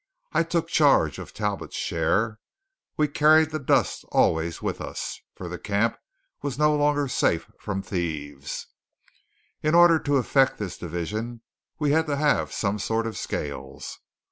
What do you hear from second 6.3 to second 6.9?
was no